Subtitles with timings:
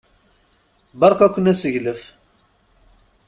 [0.99, 2.01] Berka-ken aseglef!